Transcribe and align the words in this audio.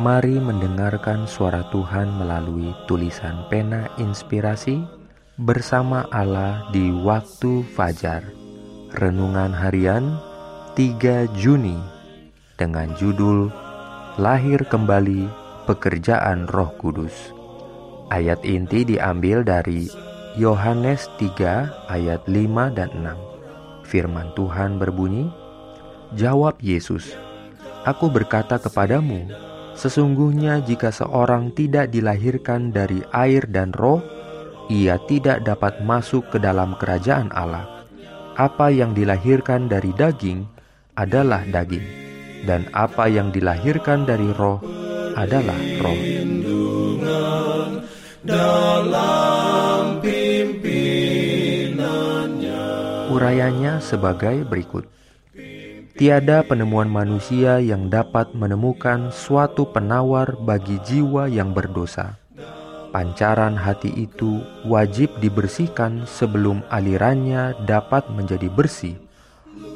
Mari 0.00 0.40
mendengarkan 0.40 1.28
suara 1.28 1.60
Tuhan 1.68 2.08
melalui 2.16 2.72
tulisan 2.88 3.44
pena 3.52 3.84
inspirasi 4.00 4.80
bersama 5.36 6.08
Allah 6.08 6.72
di 6.72 6.88
waktu 6.88 7.60
fajar. 7.76 8.24
Renungan 8.96 9.52
harian 9.52 10.16
3 10.72 11.28
Juni 11.36 11.76
dengan 12.56 12.96
judul 12.96 13.52
Lahir 14.16 14.64
Kembali 14.72 15.28
Pekerjaan 15.68 16.48
Roh 16.48 16.72
Kudus. 16.80 17.36
Ayat 18.08 18.40
inti 18.40 18.88
diambil 18.88 19.44
dari 19.44 19.84
Yohanes 20.40 21.12
3 21.20 21.92
ayat 21.92 22.24
5 22.24 22.72
dan 22.72 22.88
6. 23.04 23.84
Firman 23.84 24.32
Tuhan 24.32 24.80
berbunyi, 24.80 25.28
Jawab 26.16 26.56
Yesus, 26.64 27.12
Aku 27.84 28.08
berkata 28.08 28.56
kepadamu, 28.56 29.49
Sesungguhnya 29.78 30.60
jika 30.62 30.92
seorang 30.92 31.54
tidak 31.56 31.90
dilahirkan 31.90 32.70
dari 32.70 33.00
air 33.14 33.48
dan 33.48 33.72
roh, 33.72 34.02
ia 34.70 34.98
tidak 35.10 35.42
dapat 35.42 35.82
masuk 35.82 36.30
ke 36.30 36.38
dalam 36.38 36.78
kerajaan 36.78 37.34
Allah. 37.34 37.66
Apa 38.38 38.70
yang 38.70 38.94
dilahirkan 38.94 39.66
dari 39.66 39.90
daging 39.92 40.46
adalah 40.94 41.42
daging, 41.48 41.84
dan 42.46 42.70
apa 42.70 43.10
yang 43.10 43.34
dilahirkan 43.34 44.06
dari 44.06 44.30
roh 44.30 44.62
adalah 45.18 45.58
roh. 45.82 46.00
Urayanya 53.10 53.82
sebagai 53.82 54.46
berikut. 54.46 54.86
Tiada 56.00 56.40
penemuan 56.40 56.88
manusia 56.88 57.60
yang 57.60 57.92
dapat 57.92 58.32
menemukan 58.32 59.12
suatu 59.12 59.68
penawar 59.68 60.32
bagi 60.32 60.80
jiwa 60.80 61.28
yang 61.28 61.52
berdosa. 61.52 62.16
Pancaran 62.88 63.52
hati 63.52 63.92
itu 64.08 64.40
wajib 64.64 65.12
dibersihkan 65.20 66.08
sebelum 66.08 66.64
alirannya 66.72 67.52
dapat 67.68 68.08
menjadi 68.16 68.48
bersih. 68.48 68.96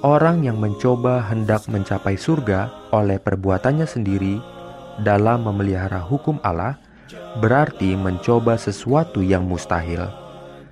Orang 0.01 0.49
yang 0.49 0.57
mencoba 0.57 1.29
hendak 1.29 1.69
mencapai 1.69 2.17
surga 2.17 2.73
oleh 2.89 3.21
perbuatannya 3.21 3.85
sendiri 3.85 4.41
dalam 5.05 5.45
memelihara 5.45 6.01
hukum 6.01 6.41
Allah 6.41 6.81
berarti 7.37 8.01
mencoba 8.01 8.57
sesuatu 8.57 9.21
yang 9.21 9.45
mustahil. 9.45 10.09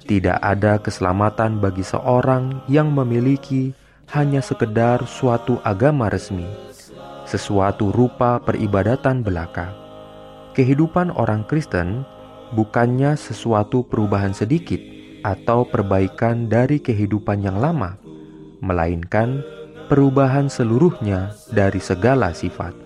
Tidak 0.09 0.41
ada 0.41 0.81
keselamatan 0.81 1.61
bagi 1.61 1.85
seorang 1.85 2.65
yang 2.73 2.89
memiliki 2.89 3.77
hanya 4.13 4.45
sekedar 4.45 5.09
suatu 5.09 5.57
agama 5.65 6.13
resmi, 6.13 6.45
sesuatu 7.25 7.89
rupa 7.89 8.37
peribadatan 8.45 9.25
belaka. 9.25 9.73
Kehidupan 10.53 11.17
orang 11.17 11.49
Kristen 11.49 12.05
bukannya 12.53 13.17
sesuatu 13.17 13.89
perubahan 13.89 14.37
sedikit 14.37 14.77
atau 15.25 15.65
perbaikan 15.65 16.45
dari 16.45 16.77
kehidupan 16.77 17.41
yang 17.41 17.57
lama, 17.57 17.97
melainkan 18.61 19.41
perubahan 19.89 20.53
seluruhnya 20.53 21.33
dari 21.49 21.81
segala 21.81 22.37
sifat. 22.37 22.77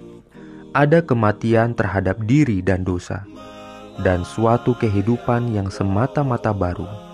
Ada 0.78 1.02
kematian 1.02 1.74
terhadap 1.74 2.22
diri 2.22 2.62
dan 2.62 2.86
dosa, 2.86 3.26
dan 3.98 4.22
suatu 4.22 4.78
kehidupan 4.78 5.50
yang 5.50 5.74
semata-mata 5.74 6.54
baru 6.54 7.05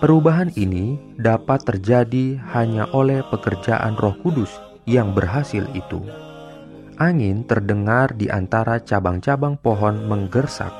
Perubahan 0.00 0.48
ini 0.56 0.96
dapat 1.20 1.60
terjadi 1.68 2.40
hanya 2.56 2.88
oleh 2.96 3.20
pekerjaan 3.28 4.00
Roh 4.00 4.16
Kudus 4.24 4.48
yang 4.88 5.12
berhasil 5.12 5.60
itu. 5.76 6.00
Angin 6.96 7.44
terdengar 7.44 8.16
di 8.16 8.32
antara 8.32 8.80
cabang-cabang 8.80 9.60
pohon 9.60 10.08
menggersak, 10.08 10.72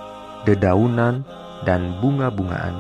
dedaunan, 0.49 1.21
dan 1.69 2.01
bunga-bungaan. 2.01 2.73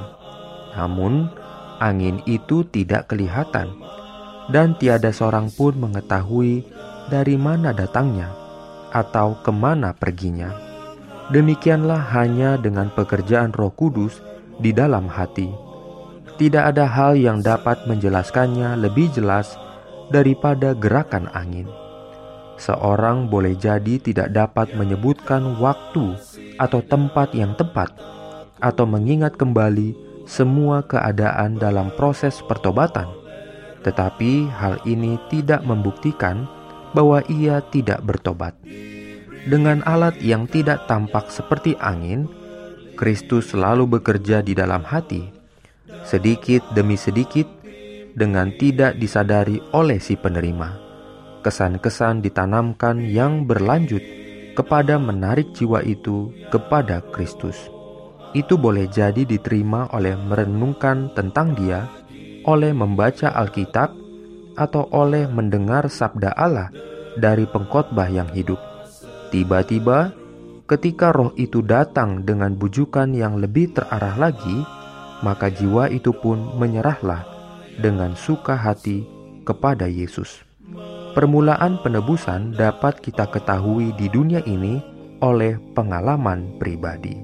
Namun, 0.80 1.28
angin 1.76 2.24
itu 2.24 2.64
tidak 2.72 3.12
kelihatan, 3.12 3.76
dan 4.48 4.72
tiada 4.80 5.12
seorang 5.12 5.52
pun 5.52 5.76
mengetahui 5.76 6.64
dari 7.12 7.36
mana 7.36 7.76
datangnya 7.76 8.32
atau 8.96 9.36
ke 9.44 9.52
mana 9.52 9.92
perginya. 9.92 10.56
Demikianlah 11.28 12.00
hanya 12.16 12.56
dengan 12.56 12.88
pekerjaan 12.96 13.52
Roh 13.52 13.76
Kudus 13.76 14.24
di 14.56 14.72
dalam 14.72 15.04
hati 15.04 15.68
tidak 16.40 16.72
ada 16.72 16.88
hal 16.88 17.20
yang 17.20 17.44
dapat 17.44 17.84
menjelaskannya 17.84 18.80
lebih 18.80 19.12
jelas 19.12 19.60
daripada 20.08 20.72
gerakan 20.72 21.28
angin. 21.36 21.68
Seorang 22.56 23.28
boleh 23.28 23.52
jadi 23.60 24.00
tidak 24.00 24.32
dapat 24.32 24.72
menyebutkan 24.72 25.60
waktu 25.60 26.16
atau 26.56 26.80
tempat 26.80 27.36
yang 27.36 27.52
tepat, 27.60 27.92
atau 28.56 28.88
mengingat 28.88 29.36
kembali 29.36 29.92
semua 30.24 30.80
keadaan 30.80 31.60
dalam 31.60 31.92
proses 31.92 32.40
pertobatan, 32.48 33.08
tetapi 33.84 34.48
hal 34.48 34.80
ini 34.88 35.20
tidak 35.28 35.60
membuktikan 35.60 36.48
bahwa 36.96 37.20
ia 37.28 37.60
tidak 37.68 38.00
bertobat. 38.00 38.56
Dengan 39.44 39.84
alat 39.84 40.16
yang 40.24 40.48
tidak 40.48 40.88
tampak 40.88 41.28
seperti 41.28 41.76
angin, 41.84 42.28
Kristus 42.96 43.52
selalu 43.52 44.00
bekerja 44.00 44.40
di 44.40 44.52
dalam 44.56 44.84
hati 44.84 45.39
sedikit 46.04 46.64
demi 46.72 46.96
sedikit 46.96 47.46
dengan 48.14 48.50
tidak 48.58 48.98
disadari 48.98 49.62
oleh 49.72 50.02
si 50.02 50.18
penerima. 50.18 50.76
Kesan-kesan 51.40 52.20
ditanamkan 52.20 53.00
yang 53.00 53.48
berlanjut 53.48 54.02
kepada 54.52 55.00
menarik 55.00 55.56
jiwa 55.56 55.80
itu 55.80 56.34
kepada 56.52 57.00
Kristus. 57.14 57.56
Itu 58.36 58.60
boleh 58.60 58.86
jadi 58.86 59.24
diterima 59.26 59.90
oleh 59.90 60.14
merenungkan 60.14 61.10
tentang 61.16 61.56
Dia, 61.56 61.88
oleh 62.46 62.70
membaca 62.70 63.32
Alkitab, 63.34 63.90
atau 64.54 64.84
oleh 64.92 65.24
mendengar 65.26 65.88
sabda 65.88 66.36
Allah 66.36 66.68
dari 67.16 67.48
pengkhotbah 67.48 68.06
yang 68.12 68.28
hidup. 68.30 68.60
Tiba-tiba, 69.32 70.12
ketika 70.68 71.10
roh 71.10 71.32
itu 71.40 71.64
datang 71.64 72.22
dengan 72.22 72.54
bujukan 72.54 73.10
yang 73.16 73.40
lebih 73.40 73.72
terarah 73.74 74.14
lagi, 74.20 74.79
maka 75.20 75.52
jiwa 75.52 75.88
itu 75.92 76.12
pun 76.16 76.56
menyerahlah 76.56 77.24
dengan 77.80 78.16
suka 78.16 78.56
hati 78.56 79.04
kepada 79.44 79.88
Yesus. 79.88 80.44
Permulaan 81.10 81.82
penebusan 81.82 82.54
dapat 82.54 83.02
kita 83.02 83.26
ketahui 83.26 83.90
di 83.98 84.06
dunia 84.06 84.40
ini 84.46 84.78
oleh 85.20 85.58
pengalaman 85.74 86.56
pribadi. 86.56 87.18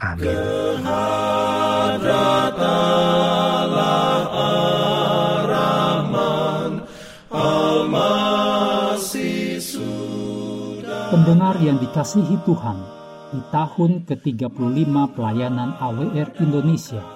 Amin. 0.00 0.38
Pendengar 11.06 11.54
yang 11.62 11.78
dikasihi 11.78 12.36
Tuhan, 12.42 12.78
di 13.30 13.40
tahun 13.54 14.04
ke-35 14.10 14.94
pelayanan 15.14 15.78
AWR 15.78 16.28
Indonesia, 16.42 17.15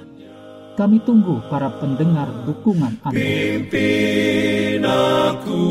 Kami 0.75 0.99
tunggu 1.07 1.39
para 1.47 1.71
pendengar 1.79 2.27
dukungan 2.43 2.99
Anda. 3.07 3.15
Pimpin 3.15 4.83
aku 4.83 5.63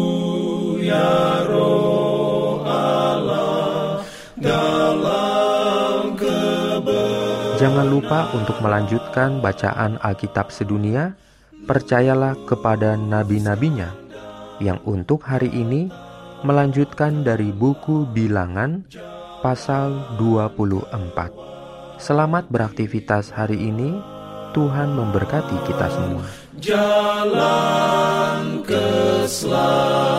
ya 0.80 1.44
roh 1.44 2.64
Allah 2.64 4.00
dalam 4.40 6.16
Jangan 7.60 7.92
lupa 7.92 8.32
untuk 8.32 8.56
melanjutkan 8.64 9.44
bacaan 9.44 10.00
Alkitab 10.00 10.48
sedunia. 10.48 11.12
Percayalah 11.68 12.32
kepada 12.48 12.96
nabi-nabinya 12.96 13.92
yang 14.64 14.80
untuk 14.88 15.28
hari 15.28 15.52
ini 15.52 15.92
melanjutkan 16.42 17.20
dari 17.20 17.52
buku 17.52 18.08
Bilangan 18.08 18.88
pasal 19.44 20.16
24. 20.16 22.00
Selamat 22.00 22.48
beraktivitas 22.48 23.28
hari 23.32 23.60
ini. 23.60 23.92
Tuhan 24.50 24.98
memberkati 24.98 25.62
kita 25.62 25.86
semua. 25.94 26.26
jalan 26.58 28.66
keselamatan 28.66 30.09